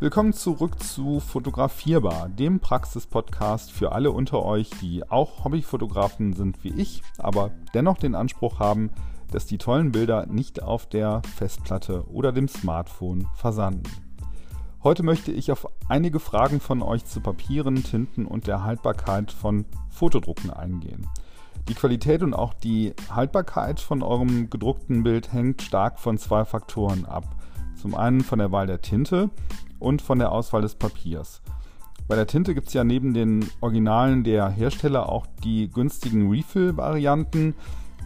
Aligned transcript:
Willkommen 0.00 0.32
zurück 0.32 0.80
zu 0.80 1.18
Fotografierbar, 1.18 2.28
dem 2.28 2.60
Praxis-Podcast 2.60 3.72
für 3.72 3.90
alle 3.90 4.12
unter 4.12 4.44
euch, 4.44 4.70
die 4.80 5.02
auch 5.10 5.42
Hobbyfotografen 5.42 6.34
sind 6.34 6.62
wie 6.62 6.68
ich, 6.68 7.02
aber 7.18 7.50
dennoch 7.74 7.98
den 7.98 8.14
Anspruch 8.14 8.60
haben, 8.60 8.90
dass 9.32 9.46
die 9.46 9.58
tollen 9.58 9.90
Bilder 9.90 10.26
nicht 10.26 10.62
auf 10.62 10.88
der 10.88 11.20
Festplatte 11.34 12.04
oder 12.12 12.30
dem 12.30 12.46
Smartphone 12.46 13.26
versanden. 13.34 13.90
Heute 14.84 15.02
möchte 15.02 15.32
ich 15.32 15.50
auf 15.50 15.66
einige 15.88 16.20
Fragen 16.20 16.60
von 16.60 16.80
euch 16.80 17.04
zu 17.04 17.20
Papieren, 17.20 17.82
Tinten 17.82 18.24
und 18.24 18.46
der 18.46 18.62
Haltbarkeit 18.62 19.32
von 19.32 19.64
Fotodrucken 19.90 20.50
eingehen. 20.50 21.08
Die 21.68 21.74
Qualität 21.74 22.22
und 22.22 22.34
auch 22.34 22.54
die 22.54 22.94
Haltbarkeit 23.10 23.80
von 23.80 24.04
eurem 24.04 24.48
gedruckten 24.48 25.02
Bild 25.02 25.32
hängt 25.32 25.60
stark 25.60 25.98
von 25.98 26.18
zwei 26.18 26.44
Faktoren 26.44 27.04
ab. 27.04 27.34
Zum 27.74 27.96
einen 27.96 28.20
von 28.20 28.38
der 28.38 28.52
Wahl 28.52 28.68
der 28.68 28.80
Tinte 28.80 29.30
und 29.78 30.02
von 30.02 30.18
der 30.18 30.32
Auswahl 30.32 30.62
des 30.62 30.74
Papiers. 30.74 31.42
Bei 32.06 32.16
der 32.16 32.26
Tinte 32.26 32.54
gibt 32.54 32.68
es 32.68 32.74
ja 32.74 32.84
neben 32.84 33.12
den 33.12 33.48
Originalen 33.60 34.24
der 34.24 34.48
Hersteller 34.48 35.08
auch 35.08 35.26
die 35.44 35.68
günstigen 35.70 36.30
Refill-Varianten. 36.30 37.54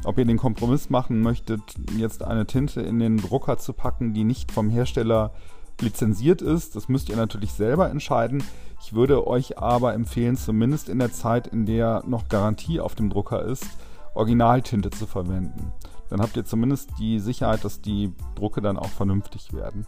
Ob 0.04 0.18
ihr 0.18 0.24
den 0.24 0.38
Kompromiss 0.38 0.90
machen 0.90 1.20
möchtet, 1.20 1.62
jetzt 1.96 2.24
eine 2.24 2.46
Tinte 2.46 2.80
in 2.80 2.98
den 2.98 3.18
Drucker 3.18 3.58
zu 3.58 3.72
packen, 3.72 4.12
die 4.12 4.24
nicht 4.24 4.50
vom 4.50 4.70
Hersteller 4.70 5.32
lizenziert 5.80 6.42
ist, 6.42 6.74
das 6.74 6.88
müsst 6.88 7.08
ihr 7.08 7.16
natürlich 7.16 7.52
selber 7.52 7.90
entscheiden. 7.90 8.42
Ich 8.80 8.92
würde 8.92 9.26
euch 9.26 9.58
aber 9.58 9.94
empfehlen, 9.94 10.36
zumindest 10.36 10.88
in 10.88 10.98
der 10.98 11.12
Zeit, 11.12 11.46
in 11.46 11.66
der 11.66 12.02
noch 12.04 12.28
Garantie 12.28 12.80
auf 12.80 12.96
dem 12.96 13.10
Drucker 13.10 13.44
ist, 13.44 13.66
Originaltinte 14.14 14.90
zu 14.90 15.06
verwenden. 15.06 15.72
Dann 16.12 16.20
habt 16.20 16.36
ihr 16.36 16.44
zumindest 16.44 16.90
die 16.98 17.20
Sicherheit, 17.20 17.64
dass 17.64 17.80
die 17.80 18.12
Drucke 18.34 18.60
dann 18.60 18.76
auch 18.76 18.90
vernünftig 18.90 19.54
werden. 19.54 19.86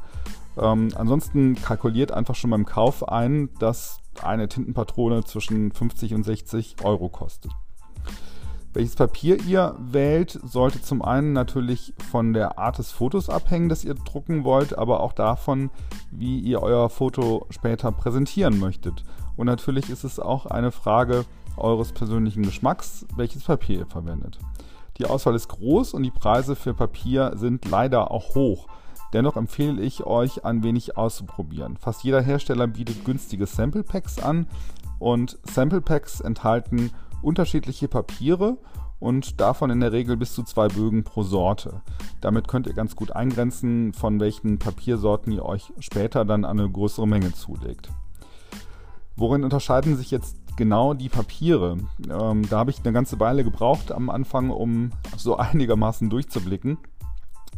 Ähm, 0.56 0.88
ansonsten 0.94 1.54
kalkuliert 1.54 2.12
einfach 2.12 2.34
schon 2.34 2.48
beim 2.48 2.64
Kauf 2.64 3.06
ein, 3.06 3.50
dass 3.58 3.98
eine 4.22 4.48
Tintenpatrone 4.48 5.24
zwischen 5.24 5.70
50 5.70 6.14
und 6.14 6.22
60 6.22 6.76
Euro 6.82 7.10
kostet. 7.10 7.52
Welches 8.72 8.96
Papier 8.96 9.38
ihr 9.44 9.76
wählt, 9.78 10.40
sollte 10.42 10.80
zum 10.80 11.02
einen 11.02 11.34
natürlich 11.34 11.92
von 12.10 12.32
der 12.32 12.58
Art 12.58 12.78
des 12.78 12.90
Fotos 12.90 13.28
abhängen, 13.28 13.68
das 13.68 13.84
ihr 13.84 13.94
drucken 13.94 14.44
wollt, 14.44 14.78
aber 14.78 15.00
auch 15.00 15.12
davon, 15.12 15.68
wie 16.10 16.40
ihr 16.40 16.62
euer 16.62 16.88
Foto 16.88 17.46
später 17.50 17.92
präsentieren 17.92 18.58
möchtet. 18.58 19.04
Und 19.36 19.44
natürlich 19.44 19.90
ist 19.90 20.04
es 20.04 20.18
auch 20.18 20.46
eine 20.46 20.72
Frage 20.72 21.26
eures 21.58 21.92
persönlichen 21.92 22.44
Geschmacks, 22.44 23.04
welches 23.14 23.44
Papier 23.44 23.80
ihr 23.80 23.86
verwendet. 23.86 24.38
Die 24.98 25.06
Auswahl 25.06 25.34
ist 25.34 25.48
groß 25.48 25.94
und 25.94 26.02
die 26.04 26.10
Preise 26.10 26.54
für 26.54 26.74
Papier 26.74 27.32
sind 27.36 27.68
leider 27.68 28.10
auch 28.10 28.34
hoch. 28.34 28.68
Dennoch 29.12 29.36
empfehle 29.36 29.80
ich 29.80 30.04
euch, 30.04 30.44
ein 30.44 30.62
wenig 30.62 30.96
auszuprobieren. 30.96 31.76
Fast 31.76 32.04
jeder 32.04 32.20
Hersteller 32.20 32.66
bietet 32.66 33.04
günstige 33.04 33.46
Sample 33.46 33.84
Packs 33.84 34.18
an 34.18 34.46
und 34.98 35.38
Sample 35.44 35.80
Packs 35.80 36.20
enthalten 36.20 36.90
unterschiedliche 37.22 37.88
Papiere 37.88 38.58
und 39.00 39.40
davon 39.40 39.70
in 39.70 39.80
der 39.80 39.92
Regel 39.92 40.16
bis 40.16 40.34
zu 40.34 40.42
zwei 40.42 40.68
Bögen 40.68 41.04
pro 41.04 41.22
Sorte. 41.22 41.82
Damit 42.20 42.48
könnt 42.48 42.66
ihr 42.66 42.74
ganz 42.74 42.96
gut 42.96 43.12
eingrenzen, 43.12 43.92
von 43.92 44.20
welchen 44.20 44.58
Papiersorten 44.58 45.32
ihr 45.32 45.44
euch 45.44 45.72
später 45.78 46.24
dann 46.24 46.44
eine 46.44 46.68
größere 46.70 47.06
Menge 47.06 47.32
zulegt. 47.32 47.90
Worin 49.16 49.44
unterscheiden 49.44 49.96
sich 49.96 50.10
jetzt 50.10 50.43
genau 50.56 50.94
die 50.94 51.08
Papiere? 51.08 51.78
Ähm, 52.08 52.48
da 52.48 52.58
habe 52.58 52.70
ich 52.70 52.78
eine 52.82 52.92
ganze 52.92 53.18
Weile 53.20 53.44
gebraucht 53.44 53.92
am 53.92 54.10
Anfang, 54.10 54.50
um 54.50 54.90
so 55.16 55.36
einigermaßen 55.38 56.10
durchzublicken. 56.10 56.78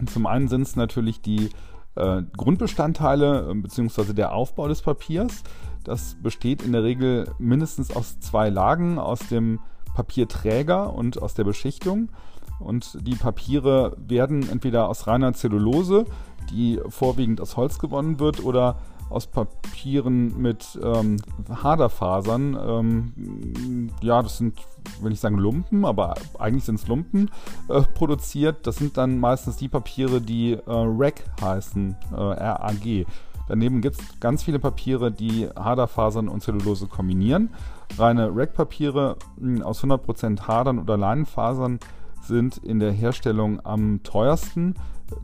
Zum 0.07 0.27
einen 0.27 0.49
sind 0.49 0.63
es 0.63 0.77
natürlich 0.77 1.21
die 1.21 1.51
äh, 1.95 2.23
Grundbestandteile 2.37 3.51
äh, 3.51 3.55
bzw. 3.55 4.13
der 4.13 4.33
Aufbau 4.35 4.69
des 4.69 4.83
Papiers. 4.83 5.43
Das 5.85 6.17
besteht 6.23 6.63
in 6.63 6.73
der 6.73 6.83
Regel 6.83 7.33
mindestens 7.39 7.95
aus 7.95 8.21
zwei 8.21 8.51
Lagen, 8.51 8.99
aus 8.99 9.21
dem 9.29 9.61
Papierträger 9.95 10.93
und 10.93 11.23
aus 11.23 11.35
der 11.35 11.45
Beschichtung. 11.45 12.11
Und 12.59 12.99
die 13.07 13.15
Papiere 13.15 13.97
werden 13.99 14.49
entweder 14.49 14.89
aus 14.89 15.07
reiner 15.07 15.33
Zellulose, 15.35 16.05
die 16.51 16.81
vorwiegend 16.89 17.41
aus 17.41 17.57
Holz 17.57 17.79
gewonnen 17.79 18.19
wird, 18.19 18.43
oder 18.45 18.77
aus 19.09 19.27
Papieren 19.27 20.41
mit 20.41 20.79
ähm, 20.83 21.17
Haderfasern. 21.63 22.59
Ähm, 22.61 23.91
ja, 24.03 24.23
das 24.23 24.39
sind, 24.39 24.59
will 25.01 25.13
ich 25.13 25.21
sagen, 25.21 25.39
Lumpen, 25.39 25.85
aber 25.85 26.15
eigentlich 26.39 26.65
sind 26.65 26.77
es 26.77 26.89
Lumpen 26.89 27.31
äh, 27.69 27.83
produziert. 27.83 28.67
Das 28.67 28.77
sind 28.77 28.97
dann 28.97 29.19
meistens 29.19 29.57
die 29.57 29.69
Papiere, 29.69 30.21
die 30.21 30.53
äh, 30.55 30.61
RAG 30.67 31.23
heißen, 31.41 31.97
äh, 32.13 32.17
RAG. 32.17 33.07
Daneben 33.49 33.81
gibt 33.81 34.01
es 34.01 34.21
ganz 34.21 34.43
viele 34.43 34.59
Papiere, 34.59 35.13
die 35.13 35.49
Haderfasern 35.57 36.29
und 36.29 36.43
Zellulose 36.43 36.89
kombinieren. 36.89 37.51
Reine 37.97 38.31
RAG-Papiere 38.35 39.17
hm, 39.39 39.63
aus 39.63 39.85
100% 39.85 40.49
Hadern 40.49 40.81
oder 40.81 40.97
Leinenfasern 40.97 41.79
sind 42.27 42.59
in 42.59 42.79
der 42.79 42.93
Herstellung 42.93 43.65
am 43.65 44.03
teuersten 44.03 44.75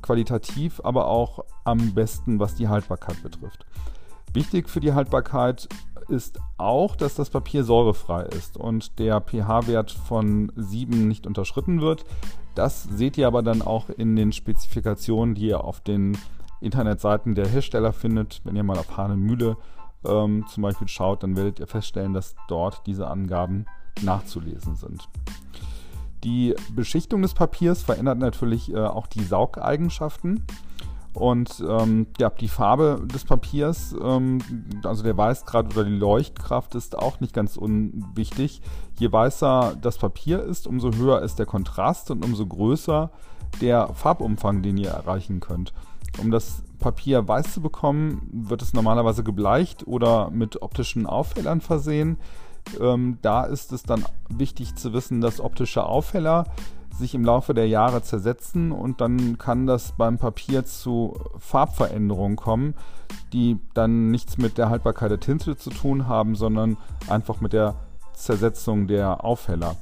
qualitativ, 0.01 0.81
aber 0.85 1.09
auch 1.09 1.45
am 1.65 1.95
besten, 1.95 2.39
was 2.39 2.55
die 2.55 2.69
Haltbarkeit 2.69 3.23
betrifft. 3.23 3.67
Wichtig 4.33 4.69
für 4.69 4.81
die 4.81 4.93
Haltbarkeit 4.93 5.69
ist 6.09 6.39
auch, 6.57 6.97
dass 6.97 7.15
das 7.15 7.31
Papier 7.31 7.65
säurefrei 7.65 8.23
ist 8.23 8.57
und 8.57 8.99
der 8.99 9.21
pH-Wert 9.21 9.91
von 9.91 10.53
7 10.57 11.09
nicht 11.09 11.27
unterschritten 11.27 11.81
wird. 11.81 12.05
Das 12.55 12.85
seht 12.85 13.17
ihr 13.19 13.27
aber 13.27 13.43
dann 13.43 13.63
auch 13.63 13.89
in 13.89 14.17
den 14.17 14.33
Spezifikationen, 14.33 15.35
die 15.35 15.49
ihr 15.49 15.65
auf 15.65 15.81
den 15.81 16.19
Internetseiten 16.61 17.35
der 17.35 17.49
Hersteller 17.49 17.93
findet. 17.93 18.41
Wenn 18.45 18.57
ihr 18.57 18.63
mal 18.63 18.79
auf 18.79 18.97
Hahnemühle 18.97 19.57
ähm, 20.05 20.45
zum 20.49 20.63
Beispiel 20.63 20.89
schaut, 20.89 21.23
dann 21.23 21.37
werdet 21.37 21.61
ihr 21.61 21.67
feststellen, 21.67 22.13
dass 22.13 22.35
dort 22.49 22.87
diese 22.87 23.09
Angaben 23.09 23.67
nachzulesen 24.03 24.77
sind. 24.77 25.09
Die 26.25 26.55
Beschichtung 26.75 27.23
des 27.23 27.35
Papiers 27.35 27.83
verändert 27.83 28.19
natürlich 28.19 28.73
äh, 28.73 28.79
auch 28.79 29.07
die 29.07 29.25
Saugeigenschaften. 29.25 30.45
Und 31.15 31.63
ähm, 31.69 32.07
ja, 32.19 32.31
die 32.31 32.49
Farbe 32.49 33.03
des 33.05 33.25
Papiers, 33.25 33.95
ähm, 34.03 34.39
also 34.83 35.03
der 35.03 35.17
Weißgrad 35.17 35.75
oder 35.75 35.85
die 35.85 35.91
Leuchtkraft 35.97 36.75
ist 36.75 36.97
auch 36.97 37.21
nicht 37.21 37.35
ganz 37.35 37.57
unwichtig. 37.57 38.63
Je 38.99 39.13
weißer 39.13 39.77
das 39.81 39.99
Papier 39.99 40.43
ist, 40.43 40.67
umso 40.67 40.93
höher 40.93 41.21
ist 41.21 41.39
der 41.39 41.45
Kontrast 41.45 42.11
und 42.11 42.25
umso 42.25 42.47
größer 42.47 43.11
der 43.61 43.93
Farbumfang, 43.93 44.63
den 44.63 44.79
ihr 44.79 44.91
erreichen 44.91 45.41
könnt. 45.41 45.75
Um 46.19 46.31
das 46.31 46.63
Papier 46.79 47.27
weiß 47.29 47.53
zu 47.53 47.61
bekommen, 47.61 48.29
wird 48.33 48.63
es 48.63 48.73
normalerweise 48.73 49.23
gebleicht 49.23 49.87
oder 49.87 50.31
mit 50.31 50.63
optischen 50.63 51.07
Aufhellern 51.07 51.61
versehen. 51.61 52.17
Ähm, 52.81 53.19
da 53.23 53.45
ist 53.45 53.73
es 53.73 53.83
dann 53.83 54.05
wichtig 54.29 54.77
zu 54.77 54.93
wissen, 54.93 55.21
dass 55.21 55.41
optische 55.41 55.85
Aufheller 55.85 56.47
sich 56.95 57.15
im 57.15 57.25
Laufe 57.25 57.55
der 57.55 57.69
Jahre 57.69 58.03
zersetzen 58.03 58.71
und 58.71 59.01
dann 59.01 59.39
kann 59.39 59.67
das 59.67 59.93
beim 59.93 60.19
Papier 60.19 60.65
zu 60.65 61.19
Farbveränderungen 61.39 62.37
kommen, 62.37 62.75
die 63.33 63.59
dann 63.75 64.11
nichts 64.11 64.39
mit 64.39 64.59
der 64.59 64.69
Haltbarkeit 64.69 65.11
der 65.11 65.21
Tinte 65.21 65.57
zu 65.57 65.71
tun 65.71 66.07
haben, 66.07 66.35
sondern 66.35 66.77
einfach 67.09 67.41
mit 67.41 67.53
der 67.53 67.75
Zersetzung 68.15 68.87
der 68.87 69.25
Aufheller. 69.25 69.77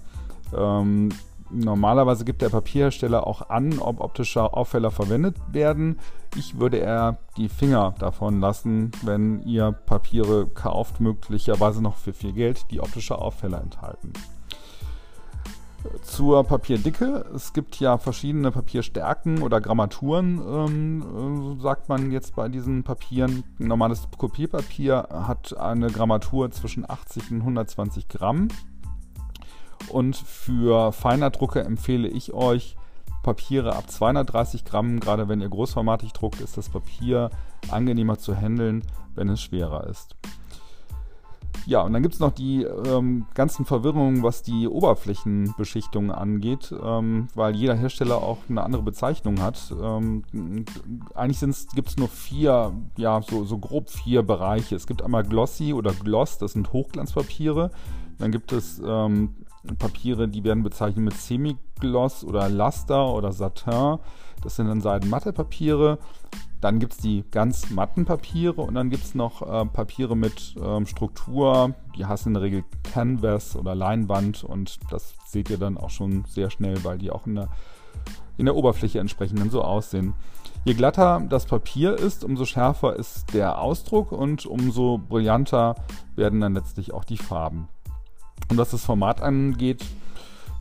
Ähm, 0.56 1.10
Normalerweise 1.52 2.24
gibt 2.24 2.42
der 2.42 2.48
Papierhersteller 2.48 3.26
auch 3.26 3.50
an, 3.50 3.78
ob 3.80 4.00
optische 4.00 4.52
Aufheller 4.52 4.90
verwendet 4.90 5.36
werden. 5.50 5.98
Ich 6.36 6.60
würde 6.60 6.78
eher 6.78 7.18
die 7.36 7.48
Finger 7.48 7.94
davon 7.98 8.40
lassen, 8.40 8.92
wenn 9.02 9.42
ihr 9.42 9.72
Papiere 9.72 10.46
kauft, 10.46 11.00
möglicherweise 11.00 11.82
noch 11.82 11.96
für 11.96 12.12
viel 12.12 12.32
Geld, 12.32 12.70
die 12.70 12.80
optische 12.80 13.18
Aufheller 13.18 13.60
enthalten. 13.60 14.12
Zur 16.02 16.44
Papierdicke. 16.44 17.24
Es 17.34 17.52
gibt 17.52 17.80
ja 17.80 17.96
verschiedene 17.96 18.50
Papierstärken 18.50 19.40
oder 19.42 19.60
Grammaturen, 19.60 20.40
ähm, 20.46 21.56
äh, 21.58 21.62
sagt 21.62 21.88
man 21.88 22.12
jetzt 22.12 22.36
bei 22.36 22.48
diesen 22.48 22.84
Papieren. 22.84 23.44
Ein 23.58 23.68
normales 23.68 24.06
Kopierpapier 24.16 25.08
hat 25.10 25.56
eine 25.56 25.88
Grammatur 25.88 26.50
zwischen 26.50 26.88
80 26.88 27.30
und 27.30 27.38
120 27.38 28.08
Gramm. 28.08 28.48
Und 29.92 30.16
für 30.16 30.92
Feinerdrucke 30.92 31.60
empfehle 31.60 32.08
ich 32.08 32.32
euch 32.32 32.76
Papiere 33.22 33.76
ab 33.76 33.90
230 33.90 34.64
Gramm. 34.64 35.00
Gerade 35.00 35.28
wenn 35.28 35.40
ihr 35.40 35.48
großformatig 35.48 36.12
druckt, 36.12 36.40
ist 36.40 36.56
das 36.56 36.68
Papier 36.68 37.30
angenehmer 37.70 38.18
zu 38.18 38.34
handeln, 38.34 38.82
wenn 39.14 39.28
es 39.28 39.40
schwerer 39.40 39.86
ist. 39.86 40.16
Ja, 41.66 41.82
und 41.82 41.92
dann 41.92 42.02
gibt 42.02 42.14
es 42.14 42.20
noch 42.20 42.32
die 42.32 42.62
ähm, 42.62 43.26
ganzen 43.34 43.64
Verwirrungen, 43.64 44.22
was 44.22 44.42
die 44.42 44.66
Oberflächenbeschichtung 44.66 46.10
angeht, 46.10 46.74
ähm, 46.82 47.28
weil 47.34 47.54
jeder 47.54 47.74
Hersteller 47.74 48.16
auch 48.16 48.38
eine 48.48 48.62
andere 48.62 48.82
Bezeichnung 48.82 49.40
hat. 49.40 49.72
Ähm, 49.80 50.24
eigentlich 51.14 51.40
gibt 51.74 51.88
es 51.88 51.96
nur 51.96 52.08
vier, 52.08 52.72
ja, 52.96 53.20
so, 53.22 53.44
so 53.44 53.58
grob 53.58 53.90
vier 53.90 54.22
Bereiche. 54.22 54.74
Es 54.74 54.86
gibt 54.86 55.02
einmal 55.02 55.22
Glossy 55.22 55.74
oder 55.74 55.92
Gloss, 55.92 56.38
das 56.38 56.52
sind 56.52 56.72
Hochglanzpapiere. 56.72 57.70
Dann 58.20 58.30
gibt 58.30 58.52
es 58.52 58.80
ähm, 58.84 59.34
Papiere, 59.78 60.28
die 60.28 60.44
werden 60.44 60.62
bezeichnet 60.62 61.04
mit 61.04 61.14
Semigloss 61.14 62.24
oder 62.24 62.48
Laster 62.48 63.12
oder 63.12 63.32
Satin. 63.32 63.98
Das 64.42 64.56
sind 64.56 64.68
dann 64.68 64.80
Seidenmatte-Papiere. 64.80 65.98
Dann 66.60 66.78
gibt 66.78 66.92
es 66.92 66.98
die 66.98 67.24
ganz 67.30 67.70
matten 67.70 68.04
Papiere 68.04 68.60
und 68.60 68.74
dann 68.74 68.90
gibt 68.90 69.04
es 69.04 69.14
noch 69.14 69.42
äh, 69.42 69.64
Papiere 69.66 70.16
mit 70.16 70.54
ähm, 70.62 70.86
Struktur. 70.86 71.74
Die 71.96 72.04
heißen 72.04 72.30
in 72.30 72.34
der 72.34 72.42
Regel 72.42 72.64
Canvas 72.92 73.56
oder 73.56 73.74
Leinwand 73.74 74.44
und 74.44 74.78
das 74.90 75.14
seht 75.26 75.48
ihr 75.48 75.58
dann 75.58 75.78
auch 75.78 75.90
schon 75.90 76.24
sehr 76.26 76.50
schnell, 76.50 76.84
weil 76.84 76.98
die 76.98 77.10
auch 77.10 77.26
in 77.26 77.36
der, 77.36 77.48
in 78.36 78.44
der 78.44 78.56
Oberfläche 78.56 78.98
entsprechend 78.98 79.50
so 79.50 79.62
aussehen. 79.62 80.12
Je 80.64 80.74
glatter 80.74 81.22
das 81.26 81.46
Papier 81.46 81.98
ist, 81.98 82.24
umso 82.24 82.44
schärfer 82.44 82.94
ist 82.96 83.32
der 83.32 83.62
Ausdruck 83.62 84.12
und 84.12 84.44
umso 84.44 84.98
brillanter 84.98 85.76
werden 86.16 86.40
dann 86.40 86.52
letztlich 86.52 86.92
auch 86.92 87.04
die 87.04 87.16
Farben. 87.16 87.68
Und 88.48 88.58
was 88.58 88.70
das 88.70 88.84
Format 88.84 89.20
angeht, 89.22 89.84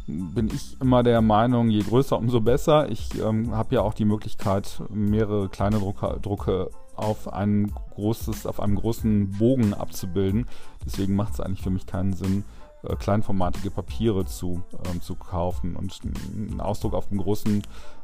bin 0.09 0.47
ich 0.47 0.79
immer 0.81 1.03
der 1.03 1.21
Meinung, 1.21 1.69
je 1.69 1.81
größer, 1.81 2.17
umso 2.17 2.41
besser. 2.41 2.89
Ich 2.89 3.19
ähm, 3.19 3.55
habe 3.55 3.75
ja 3.75 3.81
auch 3.81 3.93
die 3.93 4.05
Möglichkeit, 4.05 4.81
mehrere 4.89 5.49
kleine 5.49 5.79
Drucker, 5.79 6.17
Drucke 6.21 6.71
auf, 6.95 7.31
ein 7.31 7.71
großes, 7.95 8.45
auf 8.45 8.59
einem 8.59 8.75
großen 8.75 9.31
Bogen 9.37 9.73
abzubilden. 9.73 10.45
Deswegen 10.85 11.15
macht 11.15 11.33
es 11.33 11.39
eigentlich 11.39 11.61
für 11.61 11.69
mich 11.69 11.85
keinen 11.85 12.13
Sinn, 12.13 12.43
äh, 12.83 12.95
kleinformatige 12.95 13.71
Papiere 13.71 14.25
zu, 14.25 14.63
ähm, 14.91 15.01
zu 15.01 15.15
kaufen. 15.15 15.75
Und 15.75 15.99
ein 16.03 16.59
Ausdruck 16.59 16.93
auf 16.93 17.09
einem 17.09 17.21
großen, 17.21 17.61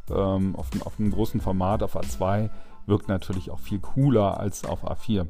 ähm, 0.10 0.56
auf, 0.56 0.68
auf 0.86 1.00
einem 1.00 1.12
großen 1.12 1.42
Format, 1.42 1.84
auf 1.84 1.96
A2, 1.96 2.50
wirkt 2.86 3.08
natürlich 3.08 3.50
auch 3.50 3.60
viel 3.60 3.80
cooler 3.80 4.40
als 4.40 4.64
auf 4.64 4.84
A4. 4.86 5.28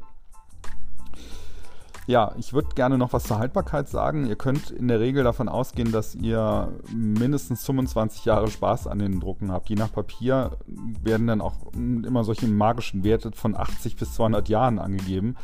Ja, 2.07 2.33
ich 2.37 2.53
würde 2.53 2.69
gerne 2.75 2.99
noch 2.99 3.13
was 3.13 3.23
zur 3.23 3.39
Haltbarkeit 3.39 3.89
sagen. 3.89 4.27
Ihr 4.27 4.35
könnt 4.35 4.69
in 4.69 4.87
der 4.87 4.99
Regel 4.99 5.23
davon 5.23 5.49
ausgehen, 5.49 5.91
dass 5.91 6.13
ihr 6.13 6.71
mindestens 6.93 7.65
25 7.65 8.25
Jahre 8.25 8.47
Spaß 8.47 8.85
an 8.85 8.99
den 8.99 9.19
Drucken 9.19 9.51
habt. 9.51 9.69
Je 9.69 9.75
nach 9.75 9.91
Papier 9.91 10.51
werden 10.67 11.25
dann 11.25 11.41
auch 11.41 11.73
immer 11.73 12.23
solche 12.23 12.47
magischen 12.47 13.03
Werte 13.03 13.31
von 13.31 13.55
80 13.55 13.95
bis 13.95 14.13
200 14.13 14.49
Jahren 14.49 14.77
angegeben. 14.77 15.35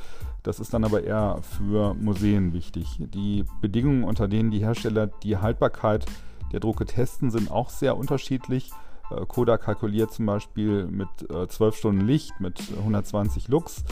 Das 0.43 0.59
ist 0.59 0.73
dann 0.73 0.83
aber 0.83 1.03
eher 1.03 1.39
für 1.41 1.95
Museen 1.95 2.53
wichtig. 2.53 2.97
Die 2.99 3.43
Bedingungen, 3.59 4.03
unter 4.03 4.27
denen 4.27 4.51
die 4.51 4.59
Hersteller 4.59 5.07
die 5.07 5.37
Haltbarkeit 5.37 6.05
der 6.51 6.59
Drucke 6.59 6.85
testen, 6.85 7.31
sind 7.31 7.49
auch 7.49 7.69
sehr 7.69 7.97
unterschiedlich. 7.97 8.69
Äh, 9.09 9.25
Kodak 9.25 9.63
kalkuliert 9.63 10.11
zum 10.11 10.27
Beispiel 10.27 10.85
mit 10.85 11.09
12 11.27 11.61
äh, 11.61 11.77
Stunden 11.77 12.01
Licht, 12.01 12.39
mit 12.39 12.61
120 12.77 13.47
Lux 13.47 13.83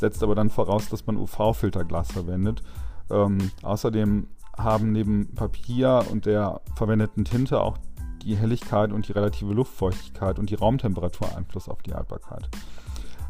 setzt 0.00 0.22
aber 0.22 0.34
dann 0.34 0.50
voraus, 0.50 0.88
dass 0.88 1.06
man 1.06 1.16
UV-Filterglas 1.16 2.12
verwendet. 2.12 2.62
Ähm, 3.10 3.50
außerdem 3.62 4.26
haben 4.56 4.92
neben 4.92 5.34
Papier 5.34 6.04
und 6.10 6.26
der 6.26 6.60
verwendeten 6.74 7.24
Tinte 7.24 7.60
auch 7.60 7.78
die 8.22 8.36
Helligkeit 8.36 8.92
und 8.92 9.08
die 9.08 9.12
relative 9.12 9.52
Luftfeuchtigkeit 9.52 10.38
und 10.38 10.50
die 10.50 10.54
Raumtemperatur 10.54 11.36
Einfluss 11.36 11.68
auf 11.68 11.82
die 11.82 11.94
Haltbarkeit. 11.94 12.48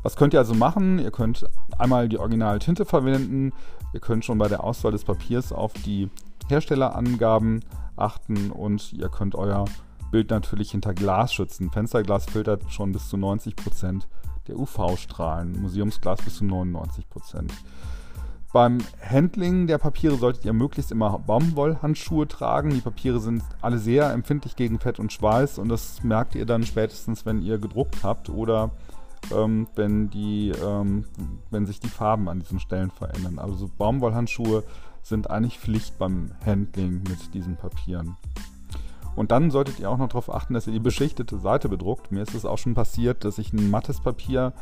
Was 0.03 0.17
könnt 0.17 0.33
ihr 0.33 0.41
also 0.41 0.55
machen? 0.55 0.99
Ihr 0.99 1.11
könnt 1.11 1.47
einmal 1.79 2.09
die 2.09 2.19
Originaltinte 2.19 2.85
verwenden. 2.85 3.53
Ihr 3.93 4.01
könnt 4.01 4.25
schon 4.25 4.39
bei 4.39 4.49
der 4.49 4.65
Auswahl 4.65 4.93
des 4.93 5.05
Papiers 5.05 5.53
auf 5.53 5.73
die 5.75 6.09
Herstellerangaben 6.49 7.61
achten 7.97 8.51
und 8.51 8.93
ihr 8.95 9.09
könnt 9.09 9.35
euer 9.35 9.67
Bild 10.11 10.31
natürlich 10.31 10.73
hinter 10.73 10.95
Glas 10.95 11.33
schützen. 11.35 11.71
Fensterglas 11.71 12.27
filtert 12.27 12.63
schon 12.71 12.93
bis 12.93 13.09
zu 13.09 13.17
90 13.17 13.57
Prozent 13.57 14.09
der 14.51 14.59
UV-Strahlen, 14.59 15.61
Museumsglas 15.63 16.23
bis 16.23 16.37
zu 16.37 16.45
99 16.45 17.09
Prozent. 17.09 17.53
Beim 18.53 18.79
Handling 19.01 19.69
der 19.69 19.79
Papiere 19.79 20.17
solltet 20.17 20.45
ihr 20.45 20.53
möglichst 20.53 20.91
immer 20.91 21.21
Baumwollhandschuhe 21.21 22.27
tragen. 22.27 22.71
Die 22.71 22.81
Papiere 22.81 23.21
sind 23.21 23.45
alle 23.61 23.79
sehr 23.79 24.13
empfindlich 24.13 24.57
gegen 24.57 24.81
Fett 24.81 24.99
und 24.99 25.13
Schweiß 25.13 25.59
und 25.59 25.69
das 25.69 26.03
merkt 26.03 26.35
ihr 26.35 26.47
dann 26.47 26.65
spätestens, 26.65 27.25
wenn 27.25 27.43
ihr 27.43 27.59
gedruckt 27.59 28.03
habt 28.03 28.29
oder 28.29 28.73
ähm, 29.33 29.69
wenn, 29.77 30.11
die, 30.11 30.51
ähm, 30.51 31.05
wenn 31.51 31.67
sich 31.67 31.79
die 31.79 31.89
Farben 31.89 32.29
an 32.29 32.41
diesen 32.41 32.59
Stellen 32.59 32.91
verändern. 32.91 33.39
Also 33.39 33.71
Baumwollhandschuhe 33.79 34.65
sind 35.03 35.31
eigentlich 35.31 35.61
Pflicht 35.61 35.99
beim 35.99 36.33
Handling 36.45 37.05
mit 37.09 37.33
diesen 37.35 37.57
Papieren. 37.57 38.17
Und 39.17 39.31
dann 39.33 39.51
solltet 39.51 39.81
ihr 39.81 39.91
auch 39.91 39.99
noch 39.99 40.09
darauf 40.09 40.33
achten, 40.33 40.55
dass 40.55 40.67
ihr 40.67 40.73
die 40.73 40.81
beschichtete 40.81 41.39
Seite 41.39 41.69
bedruckt. 41.69 42.13
Mir 42.13 42.23
ist 42.23 42.35
es 42.35 42.45
auch 42.45 42.59
schon 42.59 42.75
passiert, 42.75 43.25
dass 43.25 43.39
ich 43.39 43.53
ein 43.53 43.71
mattes 43.71 44.01
Papier 44.01 44.53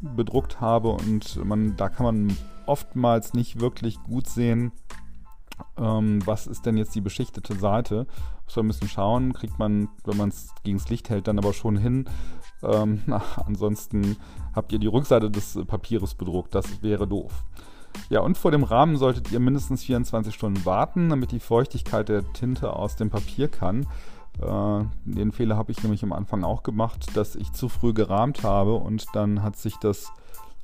bedruckt 0.00 0.60
habe 0.60 0.90
und 0.90 1.44
man, 1.44 1.76
da 1.76 1.88
kann 1.88 2.06
man 2.06 2.36
oftmals 2.66 3.34
nicht 3.34 3.60
wirklich 3.60 4.02
gut 4.02 4.26
sehen, 4.26 4.72
ähm, 5.76 6.24
was 6.26 6.46
ist 6.46 6.66
denn 6.66 6.76
jetzt 6.76 6.94
die 6.94 7.00
beschichtete 7.00 7.54
Seite. 7.54 8.06
Muss 8.44 8.56
man 8.56 8.66
ein 8.66 8.68
bisschen 8.68 8.88
schauen, 8.88 9.32
kriegt 9.32 9.58
man, 9.58 9.88
wenn 10.04 10.16
man 10.16 10.30
es 10.30 10.54
gegen 10.64 10.78
das 10.78 10.88
Licht 10.88 11.10
hält, 11.10 11.28
dann 11.28 11.38
aber 11.38 11.52
schon 11.52 11.76
hin. 11.76 12.06
Ähm, 12.62 13.02
na, 13.06 13.22
ansonsten 13.46 14.16
habt 14.54 14.72
ihr 14.72 14.78
die 14.78 14.86
Rückseite 14.86 15.30
des 15.30 15.58
Papieres 15.66 16.14
bedruckt. 16.14 16.54
Das 16.54 16.82
wäre 16.82 17.06
doof. 17.06 17.44
Ja, 18.08 18.20
und 18.20 18.36
vor 18.36 18.50
dem 18.50 18.64
Rahmen 18.64 18.96
solltet 18.96 19.30
ihr 19.30 19.40
mindestens 19.40 19.84
24 19.84 20.34
Stunden 20.34 20.64
warten, 20.64 21.10
damit 21.10 21.32
die 21.32 21.40
Feuchtigkeit 21.40 22.08
der 22.08 22.32
Tinte 22.32 22.72
aus 22.72 22.96
dem 22.96 23.10
Papier 23.10 23.48
kann. 23.48 23.86
Äh, 24.40 24.84
den 25.04 25.32
Fehler 25.32 25.56
habe 25.56 25.72
ich 25.72 25.82
nämlich 25.82 26.02
am 26.02 26.12
Anfang 26.12 26.44
auch 26.44 26.62
gemacht, 26.62 27.16
dass 27.16 27.36
ich 27.36 27.52
zu 27.52 27.68
früh 27.68 27.92
gerahmt 27.92 28.42
habe 28.42 28.74
und 28.74 29.06
dann 29.14 29.42
hat 29.42 29.56
sich 29.56 29.76
das 29.76 30.12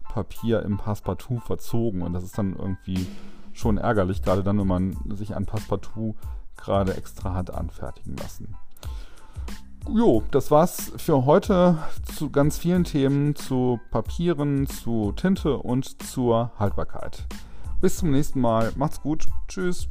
Papier 0.05 0.63
im 0.63 0.79
Passepartout 0.79 1.41
verzogen 1.41 2.03
und 2.03 2.13
das 2.13 2.25
ist 2.25 2.39
dann 2.39 2.57
irgendwie 2.57 3.07
schon 3.53 3.79
ärgerlich, 3.79 4.23
gerade 4.23 4.43
dann, 4.43 4.59
wenn 4.59 4.67
man 4.67 4.97
sich 5.15 5.35
ein 5.35 5.47
Passepartout 5.47 6.15
gerade 6.57 6.97
extra 6.97 7.35
hat 7.35 7.51
anfertigen 7.51 8.17
lassen 8.17 8.57
jo, 9.93 10.23
das 10.31 10.51
war's 10.51 10.93
für 10.97 11.25
heute 11.25 11.79
zu 12.17 12.31
ganz 12.31 12.59
vielen 12.59 12.85
Themen 12.85 13.35
zu 13.35 13.81
Papieren, 13.91 14.67
zu 14.67 15.13
Tinte 15.13 15.59
und 15.59 16.03
zur 16.03 16.53
Haltbarkeit. 16.59 17.27
Bis 17.81 17.99
zum 17.99 18.11
nächsten 18.11 18.41
Mal. 18.41 18.73
Macht's 18.77 19.01
gut. 19.01 19.27
Tschüss. 19.49 19.89